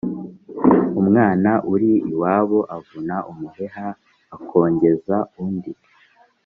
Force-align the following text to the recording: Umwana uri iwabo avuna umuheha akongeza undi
Umwana 1.01 1.51
uri 1.73 1.91
iwabo 2.11 2.59
avuna 2.77 3.15
umuheha 3.31 3.87
akongeza 4.35 5.17
undi 5.43 5.73